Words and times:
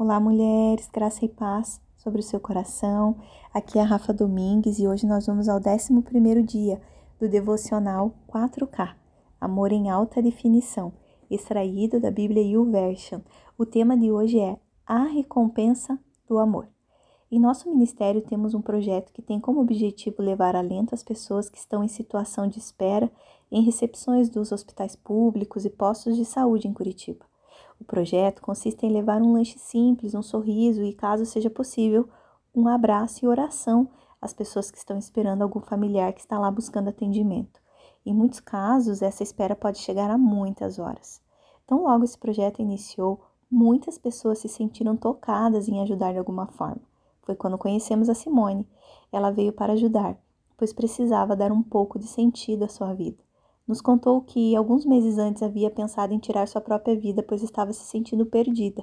Olá, 0.00 0.20
mulheres, 0.20 0.88
graça 0.88 1.24
e 1.24 1.28
paz 1.28 1.80
sobre 1.96 2.20
o 2.20 2.22
seu 2.22 2.38
coração. 2.38 3.16
Aqui 3.52 3.80
é 3.80 3.82
a 3.82 3.84
Rafa 3.84 4.12
Domingues 4.12 4.78
e 4.78 4.86
hoje 4.86 5.04
nós 5.04 5.26
vamos 5.26 5.48
ao 5.48 5.58
11 5.58 6.42
dia 6.44 6.80
do 7.18 7.28
devocional 7.28 8.14
4K, 8.28 8.94
Amor 9.40 9.72
em 9.72 9.90
Alta 9.90 10.22
Definição, 10.22 10.92
extraído 11.28 11.98
da 11.98 12.12
Bíblia 12.12 12.44
YouVersion. 12.44 13.22
O 13.58 13.66
tema 13.66 13.98
de 13.98 14.12
hoje 14.12 14.38
é 14.38 14.56
A 14.86 15.02
Recompensa 15.02 15.98
do 16.28 16.38
Amor. 16.38 16.68
Em 17.28 17.40
nosso 17.40 17.68
ministério 17.68 18.20
temos 18.20 18.54
um 18.54 18.62
projeto 18.62 19.12
que 19.12 19.20
tem 19.20 19.40
como 19.40 19.60
objetivo 19.60 20.22
levar 20.22 20.54
alento 20.54 20.94
às 20.94 21.02
pessoas 21.02 21.50
que 21.50 21.58
estão 21.58 21.82
em 21.82 21.88
situação 21.88 22.46
de 22.46 22.60
espera 22.60 23.10
em 23.50 23.64
recepções 23.64 24.28
dos 24.28 24.52
hospitais 24.52 24.94
públicos 24.94 25.64
e 25.64 25.70
postos 25.70 26.14
de 26.14 26.24
saúde 26.24 26.68
em 26.68 26.72
Curitiba. 26.72 27.26
O 27.80 27.84
projeto 27.84 28.42
consiste 28.42 28.84
em 28.84 28.92
levar 28.92 29.22
um 29.22 29.32
lanche 29.32 29.58
simples, 29.58 30.14
um 30.14 30.22
sorriso 30.22 30.82
e, 30.82 30.92
caso 30.92 31.24
seja 31.24 31.48
possível, 31.48 32.08
um 32.54 32.66
abraço 32.66 33.24
e 33.24 33.28
oração 33.28 33.88
às 34.20 34.32
pessoas 34.32 34.70
que 34.70 34.78
estão 34.78 34.98
esperando 34.98 35.42
algum 35.42 35.60
familiar 35.60 36.12
que 36.12 36.20
está 36.20 36.38
lá 36.38 36.50
buscando 36.50 36.88
atendimento. 36.88 37.60
Em 38.04 38.12
muitos 38.12 38.40
casos, 38.40 39.02
essa 39.02 39.22
espera 39.22 39.54
pode 39.54 39.78
chegar 39.78 40.10
a 40.10 40.18
muitas 40.18 40.78
horas. 40.78 41.20
Então, 41.64 41.82
logo 41.82 42.04
esse 42.04 42.18
projeto 42.18 42.60
iniciou, 42.60 43.20
muitas 43.50 43.98
pessoas 43.98 44.38
se 44.38 44.48
sentiram 44.48 44.96
tocadas 44.96 45.68
em 45.68 45.80
ajudar 45.82 46.12
de 46.12 46.18
alguma 46.18 46.46
forma. 46.46 46.80
Foi 47.22 47.36
quando 47.36 47.58
conhecemos 47.58 48.08
a 48.08 48.14
Simone. 48.14 48.66
Ela 49.12 49.30
veio 49.30 49.52
para 49.52 49.74
ajudar, 49.74 50.16
pois 50.56 50.72
precisava 50.72 51.36
dar 51.36 51.52
um 51.52 51.62
pouco 51.62 51.98
de 51.98 52.06
sentido 52.06 52.64
à 52.64 52.68
sua 52.68 52.94
vida. 52.94 53.27
Nos 53.68 53.82
contou 53.82 54.22
que 54.22 54.56
alguns 54.56 54.86
meses 54.86 55.18
antes 55.18 55.42
havia 55.42 55.70
pensado 55.70 56.14
em 56.14 56.18
tirar 56.18 56.48
sua 56.48 56.58
própria 56.58 56.98
vida, 56.98 57.22
pois 57.22 57.42
estava 57.42 57.70
se 57.70 57.84
sentindo 57.84 58.24
perdida. 58.24 58.82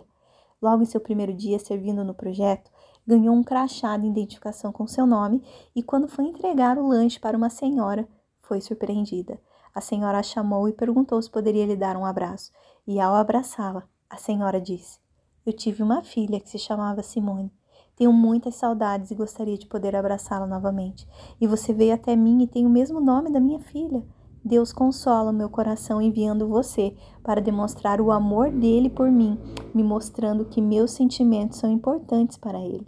Logo 0.61 0.83
em 0.83 0.85
seu 0.85 1.01
primeiro 1.01 1.33
dia 1.33 1.57
servindo 1.57 2.03
no 2.03 2.13
projeto, 2.13 2.69
ganhou 3.05 3.35
um 3.35 3.43
crachá 3.43 3.97
de 3.97 4.05
identificação 4.05 4.71
com 4.71 4.85
seu 4.85 5.07
nome 5.07 5.41
e, 5.75 5.81
quando 5.81 6.07
foi 6.07 6.25
entregar 6.25 6.77
o 6.77 6.87
lanche 6.87 7.19
para 7.19 7.35
uma 7.35 7.49
senhora, 7.49 8.07
foi 8.43 8.61
surpreendida. 8.61 9.41
A 9.73 9.81
senhora 9.81 10.19
a 10.19 10.23
chamou 10.23 10.69
e 10.69 10.73
perguntou 10.73 11.19
se 11.19 11.31
poderia 11.31 11.65
lhe 11.65 11.75
dar 11.75 11.97
um 11.97 12.05
abraço. 12.05 12.51
E 12.85 12.99
ao 12.99 13.15
abraçá-la, 13.15 13.89
a 14.07 14.17
senhora 14.17 14.61
disse: 14.61 14.99
Eu 15.43 15.51
tive 15.51 15.81
uma 15.81 16.03
filha 16.03 16.39
que 16.39 16.49
se 16.49 16.59
chamava 16.59 17.01
Simone. 17.01 17.51
Tenho 17.95 18.13
muitas 18.13 18.53
saudades 18.53 19.09
e 19.09 19.15
gostaria 19.15 19.57
de 19.57 19.65
poder 19.65 19.95
abraçá-la 19.95 20.45
novamente. 20.45 21.07
E 21.41 21.47
você 21.47 21.73
veio 21.73 21.95
até 21.95 22.15
mim 22.15 22.43
e 22.43 22.47
tem 22.47 22.67
o 22.67 22.69
mesmo 22.69 22.99
nome 22.99 23.31
da 23.31 23.39
minha 23.39 23.59
filha. 23.59 24.05
Deus 24.45 24.71
consola 24.71 25.31
o 25.31 25.33
meu 25.33 25.49
coração 25.49 25.99
enviando 25.99 26.47
você 26.47 26.95
para 27.23 27.41
demonstrar 27.41 27.99
o 27.99 28.11
amor 28.11 28.51
dele 28.51 28.91
por 28.91 29.11
mim, 29.11 29.39
me 29.73 29.81
mostrando 29.81 30.45
que 30.45 30.61
meus 30.61 30.91
sentimentos 30.91 31.57
são 31.57 31.71
importantes 31.71 32.37
para 32.37 32.59
ele. 32.59 32.87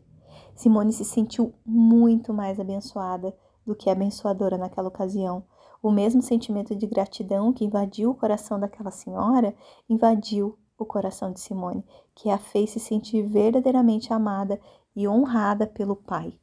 Simone 0.55 0.93
se 0.93 1.03
sentiu 1.03 1.51
muito 1.65 2.31
mais 2.31 2.59
abençoada 2.59 3.35
do 3.65 3.73
que 3.73 3.89
abençoadora 3.89 4.55
naquela 4.55 4.87
ocasião. 4.87 5.43
O 5.81 5.89
mesmo 5.89 6.21
sentimento 6.21 6.75
de 6.75 6.85
gratidão 6.85 7.51
que 7.51 7.65
invadiu 7.65 8.11
o 8.11 8.15
coração 8.15 8.59
daquela 8.59 8.91
senhora 8.91 9.55
invadiu 9.89 10.59
o 10.77 10.85
coração 10.85 11.31
de 11.31 11.39
Simone, 11.39 11.83
que 12.13 12.29
a 12.29 12.37
fez 12.37 12.69
se 12.69 12.79
sentir 12.79 13.23
verdadeiramente 13.23 14.13
amada 14.13 14.59
e 14.95 15.07
honrada 15.07 15.65
pelo 15.65 15.95
Pai. 15.95 16.33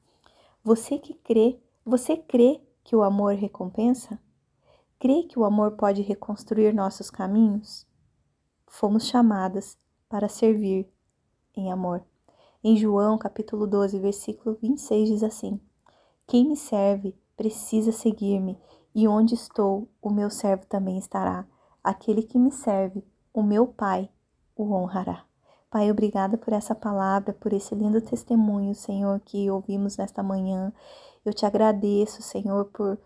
Você 0.65 0.99
que 0.99 1.15
crê, 1.15 1.57
você 1.87 2.17
crê 2.17 2.61
que 2.83 2.97
o 2.97 3.03
amor 3.05 3.35
recompensa? 3.35 4.19
Crê 5.05 5.23
que 5.25 5.39
o 5.39 5.45
amor 5.45 5.73
pode 5.73 6.01
reconstruir 6.01 6.73
nossos 6.73 7.11
caminhos? 7.11 7.87
Fomos 8.67 9.07
chamadas 9.07 9.77
para 10.09 10.31
servir 10.31 10.91
em 11.55 11.71
amor. 11.71 12.03
Em 12.63 12.75
João, 12.75 13.19
capítulo 13.19 13.67
12, 13.67 13.99
versículo 13.99 14.57
26 14.63 15.09
diz 15.11 15.23
assim: 15.23 15.61
Quem 16.27 16.49
me 16.49 16.57
serve 16.57 17.15
precisa 17.37 17.93
seguir-me, 17.93 18.59
e 18.95 19.07
onde 19.07 19.35
estou, 19.35 19.87
o 20.01 20.09
meu 20.09 20.31
servo 20.31 20.65
também 20.65 20.97
estará. 20.97 21.47
Aquele 21.83 22.23
que 22.23 22.39
me 22.39 22.51
serve, 22.51 23.05
o 23.31 23.43
meu 23.43 23.67
Pai 23.67 24.09
o 24.57 24.73
honrará. 24.73 25.27
Pai, 25.69 25.91
obrigada 25.91 26.39
por 26.39 26.55
essa 26.55 26.75
palavra, 26.75 27.35
por 27.35 27.53
esse 27.53 27.75
lindo 27.75 28.01
testemunho, 28.01 28.75
Senhor, 28.75 29.21
que 29.21 29.51
ouvimos 29.51 29.99
nesta 29.99 30.23
manhã. 30.23 30.73
Eu 31.27 31.35
te 31.35 31.45
agradeço, 31.45 32.23
Senhor, 32.23 32.65
por 32.73 32.99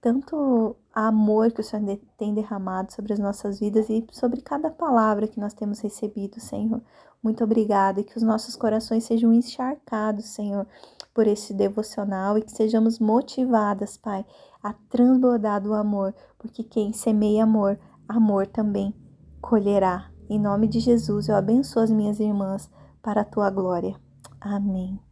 tanto 0.00 0.76
amor 0.92 1.52
que 1.52 1.60
o 1.60 1.64
Senhor 1.64 1.98
tem 2.16 2.34
derramado 2.34 2.92
sobre 2.92 3.12
as 3.12 3.18
nossas 3.18 3.58
vidas 3.58 3.88
e 3.90 4.06
sobre 4.12 4.40
cada 4.40 4.70
palavra 4.70 5.28
que 5.28 5.40
nós 5.40 5.54
temos 5.54 5.80
recebido, 5.80 6.40
Senhor. 6.40 6.80
Muito 7.22 7.42
obrigada 7.42 8.00
e 8.00 8.04
que 8.04 8.16
os 8.16 8.22
nossos 8.22 8.54
corações 8.54 9.04
sejam 9.04 9.32
encharcados, 9.32 10.26
Senhor, 10.26 10.66
por 11.12 11.26
esse 11.26 11.52
devocional 11.52 12.38
e 12.38 12.42
que 12.42 12.52
sejamos 12.52 12.98
motivadas, 12.98 13.96
Pai, 13.96 14.24
a 14.62 14.72
transbordar 14.88 15.60
do 15.60 15.74
amor, 15.74 16.14
porque 16.38 16.62
quem 16.62 16.92
semeia 16.92 17.44
amor, 17.44 17.78
amor 18.08 18.46
também 18.46 18.94
colherá. 19.40 20.10
Em 20.28 20.38
nome 20.38 20.66
de 20.66 20.80
Jesus, 20.80 21.28
eu 21.28 21.36
abençoo 21.36 21.82
as 21.82 21.90
minhas 21.90 22.20
irmãs 22.20 22.70
para 23.02 23.22
a 23.22 23.24
tua 23.24 23.50
glória. 23.50 23.96
Amém. 24.40 25.05